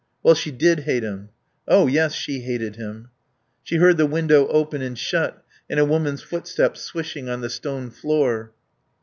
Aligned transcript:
Well, 0.23 0.33
she 0.33 0.49
did 0.49 0.79
hate 0.79 1.03
him. 1.03 1.29
Oh, 1.67 1.85
yes, 1.85 2.13
she 2.15 2.39
hated 2.39 2.75
him. 2.75 3.11
She 3.61 3.75
heard 3.75 3.97
the 3.97 4.07
window 4.07 4.47
open 4.47 4.81
and 4.81 4.97
shut 4.97 5.45
and 5.69 5.79
a 5.79 5.85
woman's 5.85 6.23
footsteps 6.23 6.81
swishing 6.81 7.29
on 7.29 7.41
the 7.41 7.51
stone 7.51 7.91
floor. 7.91 8.51